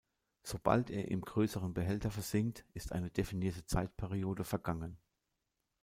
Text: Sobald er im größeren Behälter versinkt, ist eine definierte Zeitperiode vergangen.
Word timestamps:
Sobald 0.41 0.89
er 0.89 1.09
im 1.11 1.21
größeren 1.21 1.75
Behälter 1.75 2.09
versinkt, 2.09 2.65
ist 2.73 2.91
eine 2.91 3.11
definierte 3.11 3.67
Zeitperiode 3.67 4.43
vergangen. 4.43 4.97